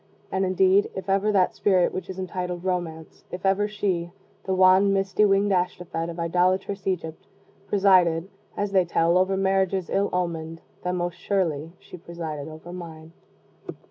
And, 0.31 0.43
indeed, 0.45 0.89
if 0.95 1.07
ever 1.11 1.31
that 1.31 1.53
spirit 1.53 1.93
which 1.93 2.09
is 2.09 2.17
entitled 2.17 2.63
Romance 2.63 3.23
if 3.29 3.45
ever 3.45 3.67
she, 3.67 4.09
the 4.45 4.53
wan 4.55 4.91
misty 4.91 5.25
winged 5.25 5.51
Ashtophet 5.51 6.09
of 6.09 6.19
idolatrous 6.19 6.87
Egypt, 6.87 7.27
presided, 7.67 8.27
as 8.57 8.71
they 8.71 8.83
tell, 8.83 9.15
over 9.15 9.37
marriages 9.37 9.91
ill 9.91 10.09
omened, 10.11 10.61
then 10.83 10.95
most 10.95 11.17
surely 11.19 11.73
she 11.77 11.97
presided 11.97 12.47
over 12.47 12.73
mine. 12.73 13.13